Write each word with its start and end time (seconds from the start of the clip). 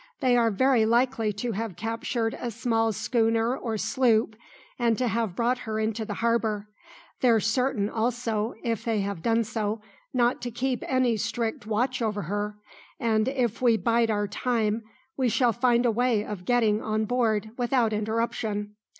They 0.19 0.35
are 0.35 0.49
very 0.49 0.83
likely 0.83 1.31
to 1.33 1.51
have 1.51 1.75
captured 1.75 2.35
a 2.39 2.49
small 2.49 2.91
schooner 2.91 3.55
or 3.55 3.77
sloop, 3.77 4.35
and 4.79 4.97
to 4.97 5.07
have 5.07 5.35
brought 5.35 5.59
her 5.59 5.79
into 5.79 6.05
the 6.05 6.15
harbour. 6.15 6.67
They're 7.19 7.39
certain 7.39 7.87
also, 7.87 8.55
if 8.63 8.83
they 8.83 9.01
have 9.01 9.21
done 9.21 9.43
so, 9.43 9.79
not 10.11 10.41
to 10.41 10.49
keep 10.49 10.83
any 10.87 11.17
strict 11.17 11.67
watch 11.67 12.01
over 12.01 12.23
her, 12.23 12.55
and 12.99 13.27
if 13.27 13.61
we 13.61 13.77
'bide 13.77 14.09
our 14.09 14.27
time 14.27 14.81
we 15.17 15.29
shall 15.29 15.53
find 15.53 15.85
a 15.85 15.91
way 15.91 16.25
of 16.25 16.45
getting 16.45 16.81
on 16.81 17.05
board 17.05 17.51
without 17.55 17.93
interruption. 17.93 18.73